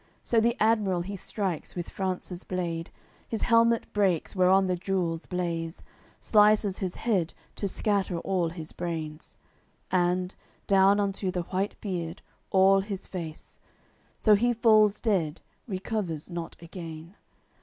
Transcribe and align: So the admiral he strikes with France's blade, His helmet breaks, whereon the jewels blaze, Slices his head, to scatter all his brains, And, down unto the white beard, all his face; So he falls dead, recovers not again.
So 0.23 0.39
the 0.39 0.57
admiral 0.59 1.01
he 1.01 1.15
strikes 1.15 1.75
with 1.75 1.87
France's 1.91 2.43
blade, 2.43 2.89
His 3.27 3.43
helmet 3.43 3.85
breaks, 3.93 4.35
whereon 4.35 4.65
the 4.65 4.75
jewels 4.75 5.27
blaze, 5.27 5.83
Slices 6.19 6.79
his 6.79 6.95
head, 6.95 7.35
to 7.57 7.67
scatter 7.67 8.17
all 8.17 8.49
his 8.49 8.71
brains, 8.71 9.37
And, 9.91 10.33
down 10.65 10.99
unto 10.99 11.29
the 11.29 11.43
white 11.43 11.79
beard, 11.81 12.23
all 12.49 12.79
his 12.79 13.05
face; 13.05 13.59
So 14.17 14.33
he 14.33 14.53
falls 14.55 14.99
dead, 14.99 15.39
recovers 15.67 16.31
not 16.31 16.57
again. 16.59 17.13